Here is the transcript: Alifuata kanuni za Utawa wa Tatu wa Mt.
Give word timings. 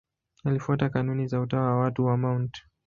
Alifuata 0.43 0.89
kanuni 0.89 1.27
za 1.27 1.41
Utawa 1.41 1.75
wa 1.79 1.85
Tatu 1.89 2.05
wa 2.05 2.17
Mt. 2.17 2.57